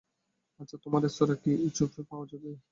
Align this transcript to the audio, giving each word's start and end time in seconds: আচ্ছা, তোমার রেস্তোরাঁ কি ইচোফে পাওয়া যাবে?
আচ্ছা, 0.59 0.75
তোমার 0.83 1.01
রেস্তোরাঁ 1.03 1.37
কি 1.43 1.51
ইচোফে 1.67 2.01
পাওয়া 2.09 2.25
যাবে? 2.31 2.51